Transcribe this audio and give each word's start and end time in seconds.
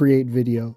create 0.00 0.28
video. 0.28 0.74